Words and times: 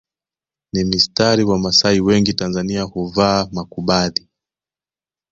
ni 0.73 0.83
mistari 0.83 1.43
Wamasai 1.43 2.01
wengi 2.01 2.33
Tanzania 2.33 2.83
huvaa 2.83 3.47
makubadhi 3.51 4.29